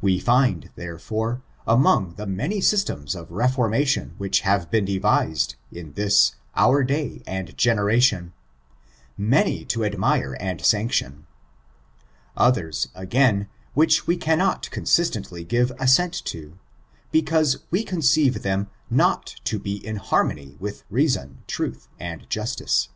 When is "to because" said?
16.24-17.64